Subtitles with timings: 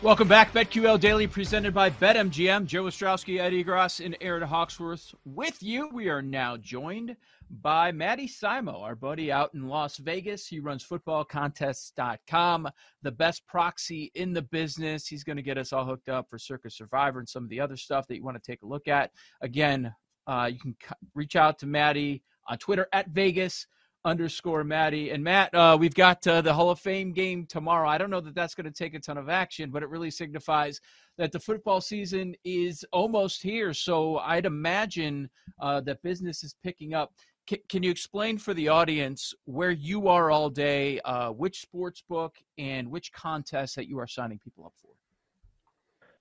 [0.00, 2.66] Welcome back, BetQL Daily, presented by BetMGM.
[2.66, 5.90] Joe Ostrowski, Eddie Gross, and Erin Hawksworth with you.
[5.92, 7.16] We are now joined
[7.50, 10.46] by Matty Simo, our buddy out in Las Vegas.
[10.46, 12.68] He runs footballcontests.com,
[13.02, 15.08] the best proxy in the business.
[15.08, 17.58] He's going to get us all hooked up for Circa Survivor and some of the
[17.58, 19.10] other stuff that you want to take a look at.
[19.40, 19.92] Again,
[20.28, 20.76] uh, you can
[21.16, 23.66] reach out to Matty on Twitter at Vegas
[24.08, 25.10] underscore Matty.
[25.10, 27.88] And Matt, uh, we've got uh, the Hall of Fame game tomorrow.
[27.88, 30.10] I don't know that that's going to take a ton of action, but it really
[30.10, 30.80] signifies
[31.18, 33.74] that the football season is almost here.
[33.74, 35.28] So I'd imagine
[35.60, 37.12] uh, that business is picking up.
[37.48, 42.02] C- can you explain for the audience where you are all day, uh, which sports
[42.08, 44.88] book, and which contest that you are signing people up for?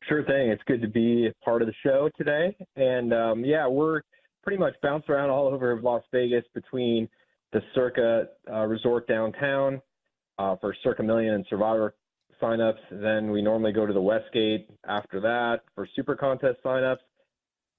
[0.07, 0.49] Sure thing.
[0.49, 2.55] It's good to be part of the show today.
[2.75, 4.01] And um, yeah, we're
[4.43, 7.07] pretty much bounced around all over Las Vegas between–
[7.57, 9.81] the Circa uh, Resort downtown
[10.37, 11.95] uh, for Circa Million and Survivor
[12.39, 12.77] signups.
[12.91, 16.99] Then we normally go to the Westgate after that for Super Contest signups.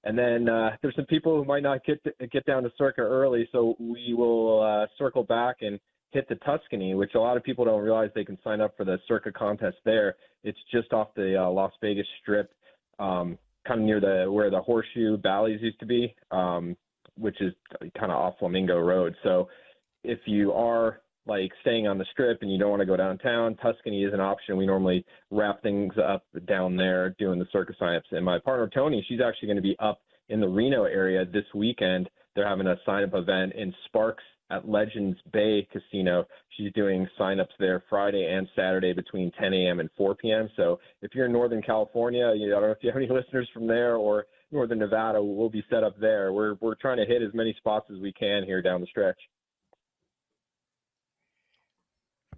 [0.02, 3.02] And then uh, there's some people who might not get to, get down to Circa
[3.02, 5.78] early, so we will uh, circle back and
[6.10, 8.84] hit the Tuscany, which a lot of people don't realize they can sign up for
[8.84, 10.16] the Circa contest there.
[10.42, 12.50] It's just off the uh, Las Vegas Strip,
[12.98, 16.16] um, kind of near the where the Horseshoe Bally's used to be.
[16.32, 16.76] Um,
[17.18, 17.52] which is
[17.98, 19.14] kind of off Flamingo Road.
[19.22, 19.48] So
[20.08, 23.54] if you are like staying on the strip and you don't want to go downtown,
[23.56, 24.56] Tuscany is an option.
[24.56, 28.10] We normally wrap things up down there doing the Circa signups.
[28.12, 30.00] And my partner Tony, she's actually going to be up
[30.30, 32.08] in the Reno area this weekend.
[32.34, 36.24] They're having a sign up event in Sparks at Legends Bay Casino.
[36.56, 39.80] She's doing signups there Friday and Saturday between 10 a.m.
[39.80, 40.48] and 4 p.m.
[40.56, 43.08] So if you're in Northern California, you know, I don't know if you have any
[43.10, 46.32] listeners from there or Northern Nevada we'll be set up there.
[46.32, 49.18] We're we're trying to hit as many spots as we can here down the stretch.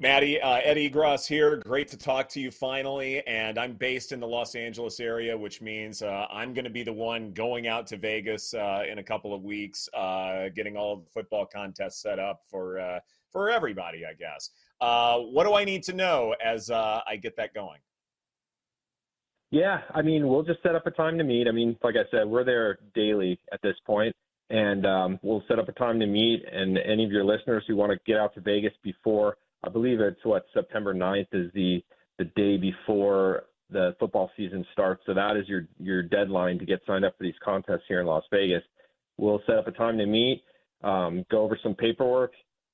[0.01, 1.59] Matty, uh, Eddie Gross here.
[1.59, 3.23] Great to talk to you finally.
[3.27, 6.83] And I'm based in the Los Angeles area, which means uh, I'm going to be
[6.83, 10.97] the one going out to Vegas uh, in a couple of weeks, uh, getting all
[10.97, 13.01] the football contests set up for uh,
[13.31, 14.49] for everybody, I guess.
[14.81, 17.79] Uh, what do I need to know as I get that going?
[19.51, 21.47] Yeah, I mean, we'll just set up a time to meet.
[21.47, 24.17] I mean, like I said, we're there daily at this point,
[24.49, 26.43] and um, we'll set up a time to meet.
[26.51, 30.01] And any of your listeners who want to get out to Vegas before, I believe
[30.01, 31.83] it's what September 9th is the
[32.19, 35.03] the day before the football season starts.
[35.07, 38.07] So that is your your deadline to get signed up for these contests here in
[38.07, 38.63] Las Vegas.
[39.17, 40.43] We'll set up a time to meet,
[40.83, 42.33] um, go over some paperwork,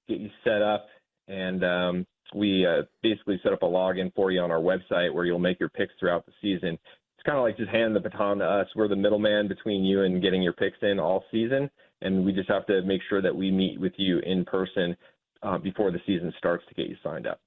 [0.08, 0.86] get you set up,
[1.28, 5.24] and um, we uh, basically set up a login for you on our website where
[5.24, 6.70] you'll make your picks throughout the season.
[6.70, 8.68] It's kind of like just hand the baton to us.
[8.76, 11.68] We're the middleman between you and getting your picks in all season,
[12.00, 14.96] and we just have to make sure that we meet with you in person
[15.42, 17.40] uh, before the season starts to get you signed up.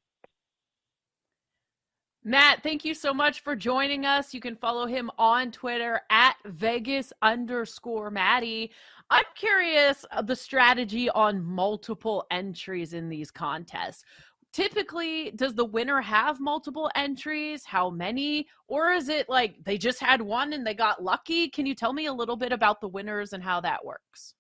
[2.24, 4.34] Matt, thank you so much for joining us.
[4.34, 8.72] You can follow him on Twitter at Vegas underscore Matty.
[9.10, 14.04] I'm curious the strategy on multiple entries in these contests
[14.52, 20.00] typically does the winner have multiple entries how many or is it like they just
[20.00, 22.88] had one and they got lucky can you tell me a little bit about the
[22.88, 24.34] winners and how that works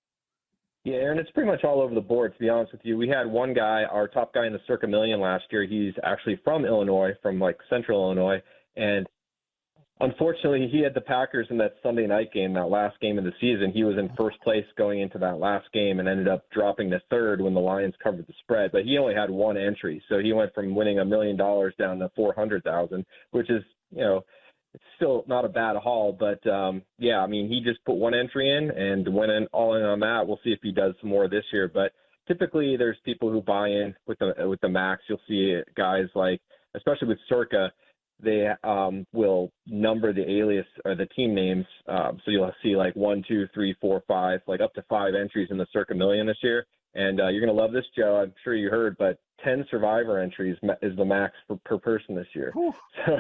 [0.84, 3.07] yeah erin it's pretty much all over the board to be honest with you we
[3.07, 6.66] had one guy our top guy in the circa million last year he's actually from
[6.66, 8.41] illinois from like central illinois
[8.75, 9.07] and
[10.00, 13.34] unfortunately, he had the Packers in that Sunday night game, that last game of the
[13.40, 13.72] season.
[13.72, 17.01] He was in first place going into that last game and ended up dropping to
[17.09, 18.72] third when the Lions covered the spread.
[18.72, 22.00] But he only had one entry, so he went from winning a million dollars down
[22.00, 24.23] to four hundred thousand, which is you know.
[24.74, 28.13] It's still not a bad haul, but um, yeah, I mean, he just put one
[28.13, 30.28] entry in and went in all in on that.
[30.28, 31.68] We'll see if he does some more this year.
[31.74, 31.91] But
[32.28, 35.02] typically, there's people who buy in with the with the max.
[35.08, 36.40] You'll see guys like,
[36.75, 37.72] especially with Circa,
[38.22, 41.66] they um, will number the alias or the team names.
[41.88, 45.50] Um, so you'll see like one, two, three, four, five, like up to five entries
[45.52, 46.66] in the Circa Million this year.
[46.96, 48.22] And uh, you're going to love this, Joe.
[48.24, 52.28] I'm sure you heard, but 10 survivor entries is the max for, per person this
[52.34, 52.52] year.
[52.53, 52.73] Whew.
[53.05, 53.17] So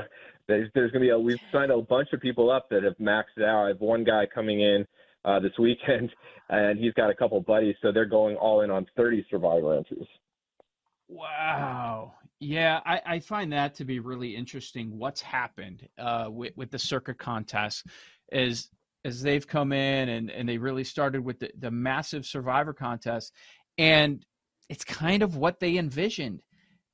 [0.49, 2.97] there's, there's going to be a, we've signed a bunch of people up that have
[2.97, 3.65] maxed it out.
[3.65, 4.85] I have one guy coming in
[5.23, 6.11] uh, this weekend,
[6.49, 10.07] and he's got a couple buddies, so they're going all in on 30 survivor entries.
[11.07, 12.13] Wow.
[12.41, 14.97] Yeah, I, I, find that to be really interesting.
[14.97, 17.85] What's happened uh, with with the Circa contest
[18.31, 18.69] is
[19.03, 23.33] as they've come in and, and they really started with the, the massive survivor contest
[23.77, 24.25] and
[24.69, 26.41] it's kind of what they envisioned.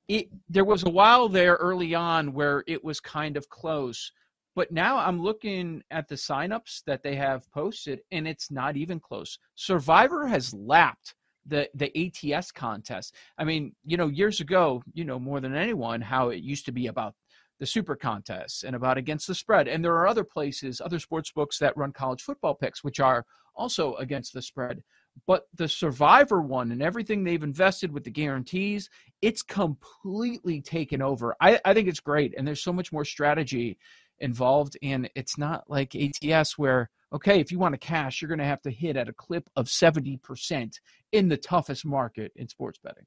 [0.07, 4.11] It there was a while there early on where it was kind of close,
[4.55, 8.99] but now I'm looking at the signups that they have posted and it's not even
[8.99, 9.37] close.
[9.55, 11.15] Survivor has lapped
[11.45, 11.91] the the
[12.33, 13.15] ATS contest.
[13.37, 16.71] I mean, you know, years ago, you know more than anyone how it used to
[16.71, 17.15] be about
[17.59, 19.67] the super contests and about against the spread.
[19.67, 23.25] And there are other places, other sports books that run college football picks, which are
[23.55, 24.83] also against the spread.
[25.27, 28.89] But the survivor one and everything they've invested with the guarantees,
[29.21, 31.35] it's completely taken over.
[31.41, 32.33] I, I think it's great.
[32.38, 33.77] And there's so much more strategy
[34.19, 34.77] involved.
[34.83, 38.45] And it's not like ATS where, okay, if you want to cash, you're going to
[38.45, 40.79] have to hit at a clip of 70%
[41.12, 43.06] in the toughest market in sports betting.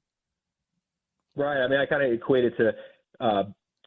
[1.37, 1.63] Right.
[1.63, 2.73] I mean, I kind of equate it to
[3.21, 3.45] uh,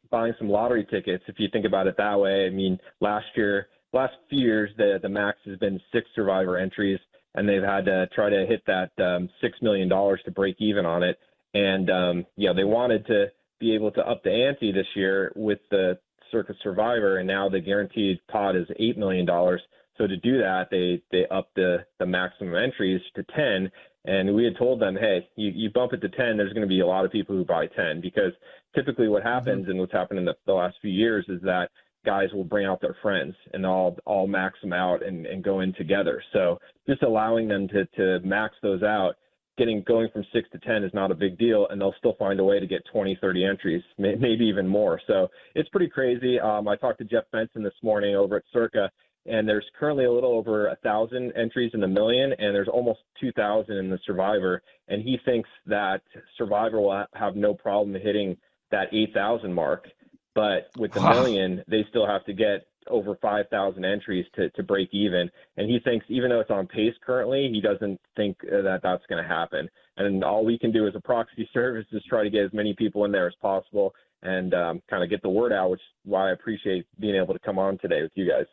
[0.09, 1.23] buying some lottery tickets.
[1.27, 5.00] If you think about it that way, I mean, last year, last few years, the
[5.01, 7.00] the max has been six survivor entries,
[7.36, 10.86] and they've had to try to hit that um, six million dollars to break even
[10.86, 11.18] on it.
[11.54, 13.28] And um, know, they wanted to
[13.60, 16.00] be able to up the ante this year with the
[16.31, 19.62] Circa Survivor, and now the guaranteed pot is eight million dollars.
[19.98, 23.69] So to do that, they they up the the maximum entries to ten,
[24.06, 26.68] and we had told them, hey, you, you bump it to 10, there's going to
[26.68, 28.31] be a lot of people who buy 10 because
[28.75, 29.30] typically what mm-hmm.
[29.30, 29.72] happens mm-hmm.
[29.72, 31.69] and what's happened in the, the last few years is that
[32.06, 35.62] guys will bring out their friends and all all max them out and, and go
[35.62, 36.21] in together.
[36.33, 39.15] So just allowing them to to max those out,
[39.57, 42.39] getting going from six to ten is not a big deal, and they'll still find
[42.39, 45.00] a way to get 20, 30 entries, maybe even more.
[45.07, 46.39] So it's pretty crazy.
[46.39, 48.89] Um, I talked to Jeff Benson this morning over at Circa,
[49.25, 53.00] and there's currently a little over a thousand entries in the million, and there's almost
[53.19, 54.63] 2,000 in the Survivor.
[54.88, 56.01] And he thinks that
[56.38, 58.36] Survivor will have no problem hitting
[58.71, 59.88] that 8,000 mark,
[60.36, 61.13] but with the wow.
[61.13, 65.30] million, they still have to get over 5,000 entries to to break even.
[65.57, 69.22] And he thinks even though it's on pace currently, he doesn't think that that's going
[69.22, 69.69] to happen.
[69.98, 72.74] And all we can do as a proxy service is try to get as many
[72.74, 73.94] people in there as possible
[74.24, 77.33] and um, kind of get the word out, which is why I appreciate being able
[77.33, 78.45] to come on today with you guys.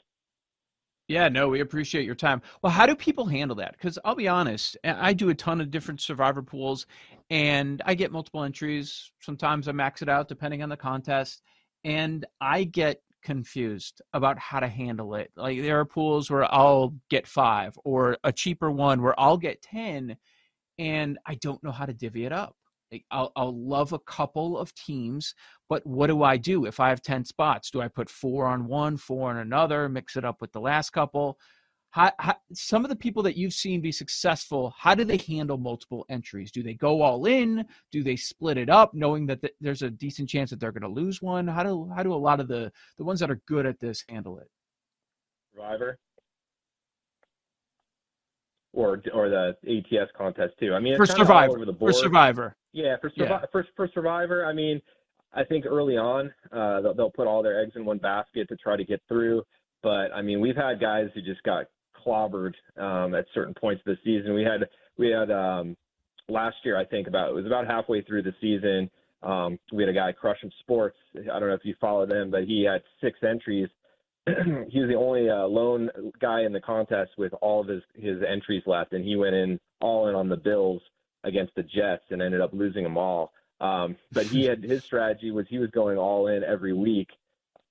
[1.09, 2.43] Yeah, no, we appreciate your time.
[2.61, 3.73] Well, how do people handle that?
[3.73, 6.87] Because I'll be honest, I do a ton of different survivor pools
[7.31, 9.11] and I get multiple entries.
[9.21, 11.43] Sometimes I max it out depending on the contest.
[11.89, 15.31] And I get confused about how to handle it.
[15.37, 19.63] Like there are pools where I'll get five or a cheaper one where I'll get
[19.63, 20.15] 10
[20.79, 22.55] and I don't know how to divvy it up.
[23.11, 25.35] I'll, I'll love a couple of teams,
[25.71, 27.71] but what do I do if I have 10 spots?
[27.71, 30.91] Do I put four on one, four on another, mix it up with the last
[30.91, 31.39] couple?
[31.91, 35.57] How, how, some of the people that you've seen be successful, how do they handle
[35.57, 36.51] multiple entries?
[36.51, 37.65] Do they go all in?
[37.91, 40.83] Do they split it up, knowing that th- there's a decent chance that they're going
[40.83, 41.49] to lose one?
[41.49, 44.05] How do how do a lot of the the ones that are good at this
[44.09, 44.51] handle it?
[45.55, 45.99] Survivor
[48.73, 50.75] or or the ATS contest too.
[50.75, 53.41] I mean, for Survivor, for Survivor, yeah, for, Survi- yeah.
[53.51, 54.45] for for Survivor.
[54.45, 54.81] I mean,
[55.33, 58.57] I think early on uh, they'll, they'll put all their eggs in one basket to
[58.57, 59.43] try to get through.
[59.83, 61.67] But I mean, we've had guys who just got
[62.09, 64.35] clobbered um, at certain points of the season.
[64.35, 65.77] We had we had um,
[66.29, 68.91] last year, I think about it was about halfway through the season.
[69.23, 70.97] Um, we had a guy, Crushing Sports.
[71.17, 73.69] I don't know if you follow them, but he had six entries
[74.69, 75.91] he was the only uh, lone
[76.21, 79.59] guy in the contest with all of his his entries left, and he went in
[79.81, 80.83] all in on the Bills
[81.25, 83.33] against the Jets and ended up losing them all.
[83.61, 87.09] Um, but he had his strategy was he was going all in every week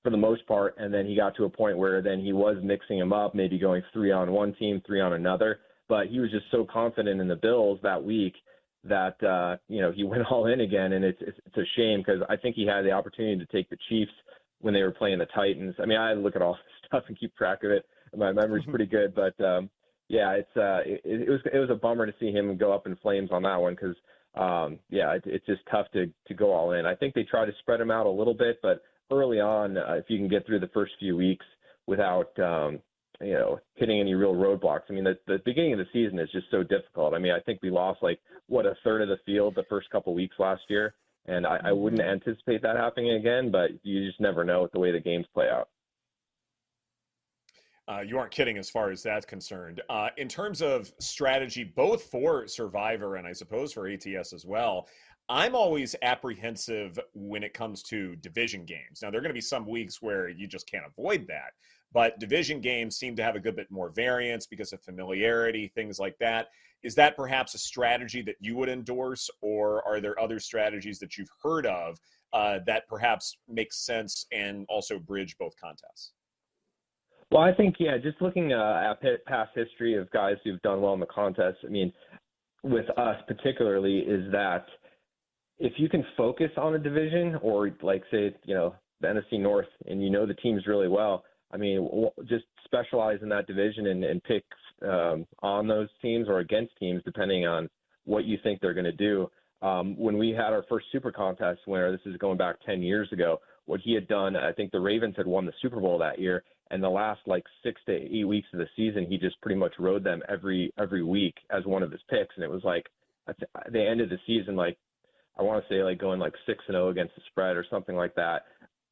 [0.07, 2.55] for the most part, and then he got to a point where then he was
[2.63, 5.59] mixing them up, maybe going three on one team, three on another.
[5.89, 8.33] But he was just so confident in the Bills that week
[8.85, 11.99] that uh, you know he went all in again, and it's it's, it's a shame
[11.99, 14.13] because I think he had the opportunity to take the Chiefs
[14.61, 15.75] when they were playing the Titans.
[15.77, 17.85] I mean, I look at all this stuff and keep track of it.
[18.15, 18.71] My memory's mm-hmm.
[18.71, 19.69] pretty good, but um,
[20.07, 22.87] yeah, it's uh, it, it was it was a bummer to see him go up
[22.87, 23.97] in flames on that one because
[24.35, 26.85] um, yeah, it, it's just tough to to go all in.
[26.85, 29.93] I think they try to spread him out a little bit, but early on, uh,
[29.93, 31.45] if you can get through the first few weeks
[31.85, 32.79] without um,
[33.21, 34.83] you know hitting any real roadblocks.
[34.89, 37.13] I mean, the, the beginning of the season is just so difficult.
[37.13, 39.89] I mean, I think we lost like what a third of the field the first
[39.89, 40.95] couple weeks last year.
[41.25, 42.11] And I, I wouldn't mm-hmm.
[42.11, 45.49] anticipate that happening again, but you just never know with the way the games play
[45.49, 45.67] out.
[47.89, 49.81] Uh, you aren't kidding as far as that's concerned.
[49.89, 54.89] Uh, in terms of strategy, both for Survivor and I suppose for ATS as well,
[55.29, 59.01] I'm always apprehensive when it comes to division games.
[59.01, 61.51] Now, there are going to be some weeks where you just can't avoid that,
[61.91, 65.99] but division games seem to have a good bit more variance because of familiarity, things
[65.99, 66.47] like that.
[66.81, 71.17] Is that perhaps a strategy that you would endorse, or are there other strategies that
[71.17, 71.99] you've heard of
[72.31, 76.13] uh, that perhaps make sense and also bridge both contests?
[77.31, 80.93] Well, I think yeah, just looking uh, at past history of guys who've done well
[80.93, 81.57] in the contest.
[81.65, 81.91] I mean,
[82.63, 84.65] with us particularly, is that
[85.59, 89.67] if you can focus on a division or like say you know the NFC North
[89.87, 94.03] and you know the teams really well, I mean, just specialize in that division and,
[94.03, 94.43] and pick
[94.83, 97.69] um, on those teams or against teams, depending on
[98.05, 99.29] what you think they're going to do.
[99.61, 103.11] Um, when we had our first super contest winner, this is going back 10 years
[103.11, 104.35] ago, what he had done.
[104.35, 107.43] I think the Ravens had won the Super Bowl that year, and the last like
[107.63, 111.03] six to eight weeks of the season, he just pretty much rode them every every
[111.03, 112.85] week as one of his picks, and it was like
[113.27, 113.35] at
[113.71, 114.77] the end of the season, like
[115.39, 117.65] I want to say like going like six and zero oh against the spread or
[117.69, 118.45] something like that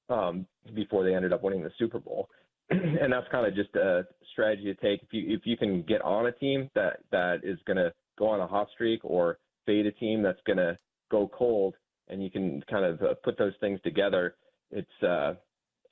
[0.10, 2.30] um, before they ended up winning the Super Bowl.
[2.70, 6.02] and that's kind of just a strategy to take if you if you can get
[6.02, 9.86] on a team that that is going to go on a hot streak or fade
[9.86, 10.78] a team that's going to
[11.12, 11.76] go cold,
[12.08, 14.36] and you can kind of uh, put those things together.
[14.72, 15.34] It's uh,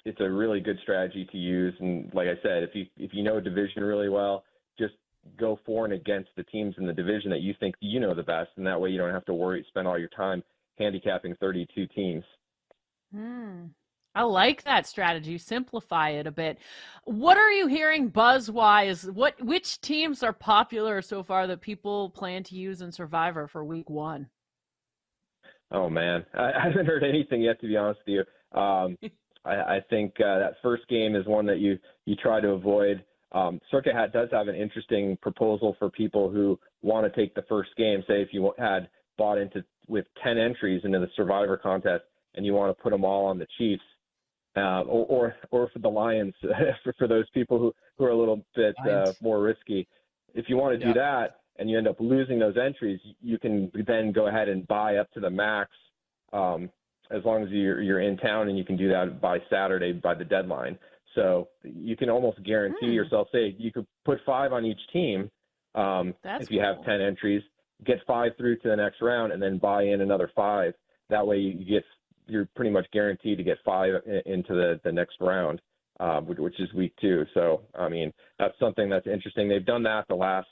[0.05, 1.73] it's a really good strategy to use.
[1.79, 4.43] And like I said, if you if you know a division really well,
[4.79, 4.93] just
[5.37, 8.23] go for and against the teams in the division that you think you know the
[8.23, 10.43] best, and that way you don't have to worry spend all your time
[10.77, 12.23] handicapping 32 teams.
[13.13, 13.65] Hmm.
[14.15, 15.37] I like that strategy.
[15.37, 16.59] Simplify it a bit.
[17.05, 19.09] What are you hearing buzz wise?
[19.09, 23.63] What which teams are popular so far that people plan to use in Survivor for
[23.63, 24.27] week one?
[25.71, 27.59] Oh man, I, I haven't heard anything yet.
[27.61, 28.97] To be honest with you, um,
[29.45, 33.03] I, I, think uh, that first game is one that you you try to avoid.
[33.33, 37.43] Um, Circuit Hat does have an interesting proposal for people who want to take the
[37.49, 38.03] first game.
[38.07, 42.03] Say if you had bought into with 10 entries into the Survivor contest
[42.35, 43.83] and you want to put them all on the Chiefs,
[44.55, 46.33] uh, or, or, or for the Lions
[46.83, 49.87] for, for those people who, who are a little bit uh, more risky.
[50.35, 53.71] If you want to do that and you end up losing those entries, you can
[53.87, 55.71] then go ahead and buy up to the max
[56.33, 56.69] um,
[57.11, 60.13] as long as you're, you're in town and you can do that by Saturday by
[60.13, 60.77] the deadline.
[61.15, 62.93] So you can almost guarantee mm.
[62.93, 65.29] yourself, say you could put five on each team
[65.75, 66.75] um, if you cool.
[66.75, 67.43] have 10 entries,
[67.85, 70.73] get five through to the next round and then buy in another five.
[71.09, 71.83] That way you get
[72.27, 73.93] you're pretty much guaranteed to get five
[74.25, 75.61] into the, the next round,
[75.99, 77.25] uh, which is week two.
[77.33, 79.49] So, I mean, that's something that's interesting.
[79.49, 80.47] They've done that the last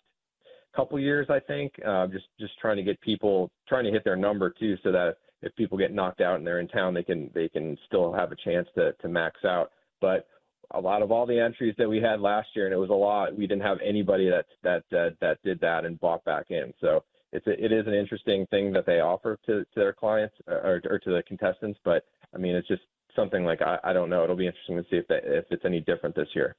[0.76, 4.16] couple years, I think, uh, just just trying to get people trying to hit their
[4.16, 7.30] number too, so that if people get knocked out and they're in town, they can
[7.34, 9.72] they can still have a chance to to max out.
[10.00, 10.28] But
[10.74, 12.94] a lot of all the entries that we had last year, and it was a
[12.94, 13.36] lot.
[13.36, 16.74] We didn't have anybody that that that, that did that and bought back in.
[16.82, 20.36] So it's a, it is an interesting thing that they offer to, to their clients
[20.50, 21.80] uh, or, or to the contestants.
[21.84, 22.84] But I mean, it's just
[23.16, 24.24] something like I, I don't know.
[24.24, 26.56] It'll be interesting to see if that, if it's any different this year.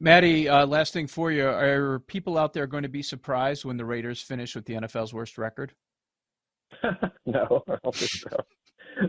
[0.00, 3.76] Matty, uh, last thing for you: Are people out there going to be surprised when
[3.76, 5.72] the Raiders finish with the NFL's worst record?
[7.26, 8.36] no, I don't think so.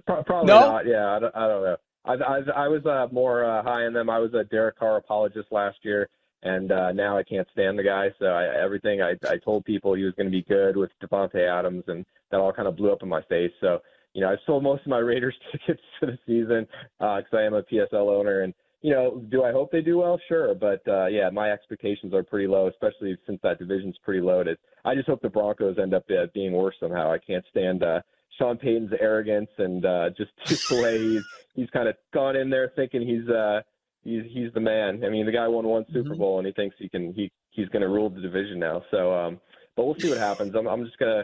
[0.06, 0.60] Probably no?
[0.60, 0.86] not.
[0.86, 1.78] Yeah, I don't, I don't know.
[2.06, 4.10] I, I, I was uh, more uh, high on them.
[4.10, 6.10] I was a Derek Carr apologist last year
[6.44, 8.10] and uh, now I can't stand the guy.
[8.20, 11.48] So I, everything I, I told people he was going to be good with Davante
[11.48, 13.52] Adams, and that all kind of blew up in my face.
[13.62, 13.80] So
[14.14, 16.68] you know, I've sold most of my Raiders tickets for the season
[17.00, 20.00] because uh, I am a PSL owner, and you know, do I hope they do
[20.00, 20.20] well?
[20.28, 24.58] Sure, but uh, yeah, my expectations are pretty low, especially since that division's pretty loaded.
[24.84, 27.12] I just hope the Broncos end up uh, being worse somehow.
[27.12, 28.02] I can't stand uh,
[28.38, 31.24] Sean Payton's arrogance and uh, just, just the way he's
[31.56, 33.62] he's kind of gone in there thinking he's uh,
[34.04, 35.04] he's he's the man.
[35.04, 36.20] I mean, the guy won one Super mm-hmm.
[36.20, 38.84] Bowl, and he thinks he can he he's going to rule the division now.
[38.92, 39.40] So, um,
[39.76, 40.56] but we'll see what happens.
[40.56, 41.24] I'm I'm just gonna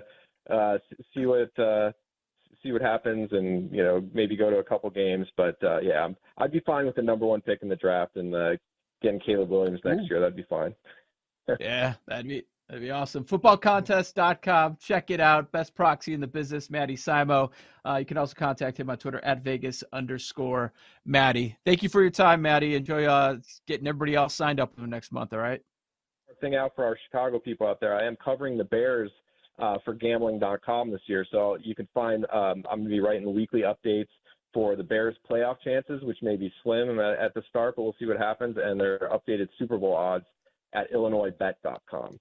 [0.49, 0.77] uh,
[1.13, 1.91] see what uh,
[2.63, 5.27] see what happens, and you know maybe go to a couple games.
[5.35, 8.15] But uh, yeah, i would be fine with the number one pick in the draft
[8.15, 8.51] and uh,
[9.01, 10.07] getting Caleb Williams next Ooh.
[10.09, 10.19] year.
[10.19, 10.75] That'd be fine.
[11.59, 13.25] yeah, that'd be That'd be awesome.
[13.25, 14.77] Footballcontest.com.
[14.79, 15.51] Check it out.
[15.51, 17.49] Best proxy in the business, Matty Simo.
[17.83, 20.71] Uh, you can also contact him on Twitter at Vegas underscore
[21.03, 21.57] Matty.
[21.65, 22.75] Thank you for your time, Matty.
[22.75, 25.61] Enjoy uh, getting everybody else signed up for the next month, all right?
[26.41, 27.95] Thing out for our Chicago people out there.
[27.99, 29.11] I am covering the Bears
[29.57, 31.25] uh, for gambling.com this year.
[31.31, 34.07] So you can find, um, I'm going to be writing weekly updates
[34.53, 38.05] for the Bears playoff chances, which may be slim at, the start, but we'll see
[38.05, 40.25] what happens, and their updated Super Bowl odds
[40.73, 42.19] at illinoisbet.com.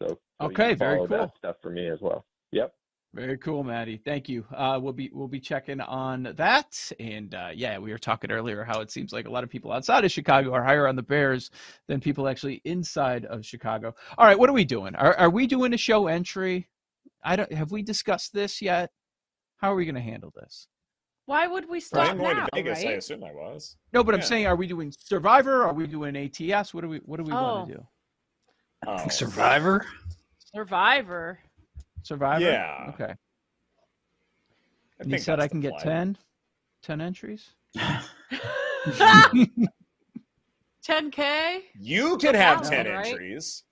[0.00, 1.06] So, okay, very cool.
[1.06, 2.24] That stuff for me as well.
[2.52, 2.72] Yep.
[3.12, 4.00] Very cool, Matty.
[4.04, 4.44] Thank you.
[4.54, 8.62] Uh, we'll be we'll be checking on that, and uh, yeah, we were talking earlier
[8.62, 11.02] how it seems like a lot of people outside of Chicago are higher on the
[11.02, 11.50] Bears
[11.88, 13.94] than people actually inside of Chicago.
[14.16, 14.94] All right, what are we doing?
[14.94, 16.68] Are are we doing a show entry?
[17.24, 17.52] I don't.
[17.52, 18.92] Have we discussed this yet?
[19.56, 20.68] How are we going to handle this?
[21.26, 22.78] Why would we start I'm going now, to Vegas.
[22.78, 22.88] Right?
[22.88, 23.76] I assume I was.
[23.92, 24.20] No, but yeah.
[24.20, 25.64] I'm saying, are we doing Survivor?
[25.64, 26.72] Are we doing ATS?
[26.72, 27.42] What do we What do we oh.
[27.42, 27.86] want to do?
[28.86, 29.08] Oh.
[29.08, 29.86] Survivor.
[30.54, 31.38] Survivor.
[32.02, 32.44] Survivor.
[32.44, 32.90] Yeah.
[32.94, 33.14] Okay.
[34.98, 36.16] And you said I can get 10?
[36.82, 37.50] 10 entries?
[40.86, 41.62] 10k.
[41.78, 43.06] You can have 10 right?
[43.06, 43.64] entries.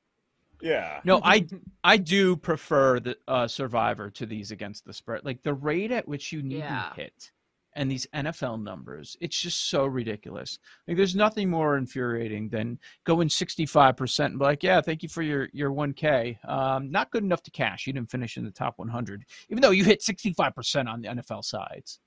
[0.60, 1.00] Yeah.
[1.04, 1.46] No, I
[1.84, 5.24] I do prefer the uh, Survivor to these against the spread.
[5.24, 6.90] Like the rate at which you need yeah.
[6.94, 7.30] to hit
[7.74, 9.16] and these NFL numbers.
[9.20, 10.58] It's just so ridiculous.
[10.86, 15.22] Like there's nothing more infuriating than going 65% and be like, yeah, thank you for
[15.22, 16.44] your, your 1K.
[16.48, 17.86] Um, not good enough to cash.
[17.86, 21.44] You didn't finish in the top 100, even though you hit 65% on the NFL
[21.44, 22.00] sides.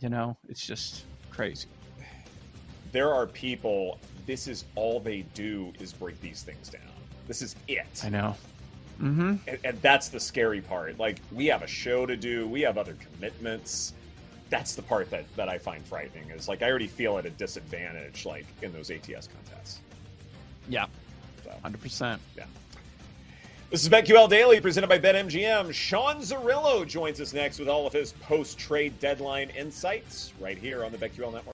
[0.00, 1.68] You know, it's just crazy.
[2.92, 3.98] There are people.
[4.26, 6.82] This is all they do is break these things down.
[7.26, 8.02] This is it.
[8.04, 8.36] I know.
[9.00, 9.36] Mm-hmm.
[9.46, 10.98] And, and that's the scary part.
[10.98, 12.46] Like we have a show to do.
[12.48, 13.94] We have other commitments.
[14.50, 16.30] That's the part that that I find frightening.
[16.30, 19.80] Is like I already feel at a disadvantage, like in those ATS contests.
[20.68, 20.86] Yeah.
[21.44, 21.52] So.
[21.62, 22.20] Hundred percent.
[22.36, 22.44] Yeah.
[23.70, 25.74] This is BetQL Daily presented by BetMGM.
[25.74, 30.84] Sean Zerillo joins us next with all of his post trade deadline insights right here
[30.84, 31.44] on the BetQL Network.